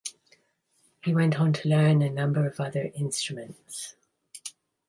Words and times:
He 1.03 1.13
went 1.13 1.39
on 1.39 1.53
to 1.53 1.69
learn 1.69 2.01
a 2.01 2.09
number 2.09 2.47
of 2.47 2.59
other 2.59 2.89
instruments. 2.95 3.93